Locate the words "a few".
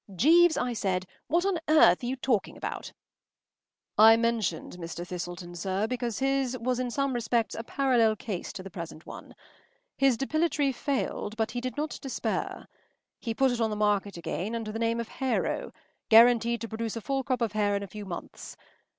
17.83-18.03